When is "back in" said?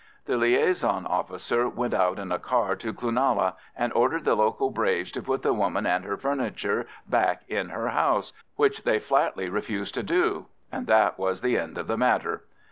7.05-7.69